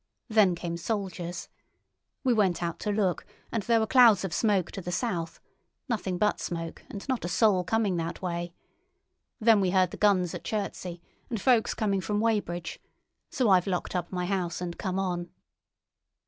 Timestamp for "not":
7.07-7.23